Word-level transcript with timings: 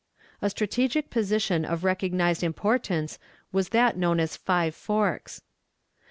A 0.41 0.49
strategic 0.49 1.11
position 1.11 1.63
of 1.63 1.83
recognized 1.83 2.41
importance 2.41 3.19
was 3.51 3.69
that 3.69 3.97
known 3.97 4.19
as 4.19 4.35
Five 4.35 4.73
Forks. 4.73 5.43